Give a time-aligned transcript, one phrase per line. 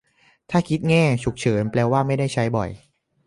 [0.49, 2.69] ถ้าคิดแง่ "ฉุกเฉิน" แปลว่าไม่ได้ใช้บ่อย